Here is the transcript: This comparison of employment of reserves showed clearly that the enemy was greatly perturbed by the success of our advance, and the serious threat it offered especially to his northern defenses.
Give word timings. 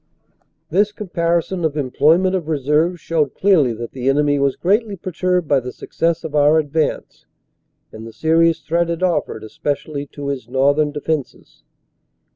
This 0.71 0.91
comparison 0.91 1.63
of 1.63 1.77
employment 1.77 2.33
of 2.35 2.47
reserves 2.47 2.99
showed 2.99 3.35
clearly 3.35 3.71
that 3.73 3.91
the 3.91 4.09
enemy 4.09 4.39
was 4.39 4.55
greatly 4.55 4.95
perturbed 4.95 5.47
by 5.47 5.59
the 5.59 5.71
success 5.71 6.23
of 6.23 6.33
our 6.33 6.57
advance, 6.57 7.27
and 7.91 8.07
the 8.07 8.11
serious 8.11 8.61
threat 8.61 8.89
it 8.89 9.03
offered 9.03 9.43
especially 9.43 10.07
to 10.07 10.29
his 10.29 10.49
northern 10.49 10.91
defenses. 10.91 11.61